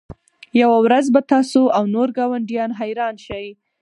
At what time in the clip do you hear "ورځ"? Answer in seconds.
0.85-1.05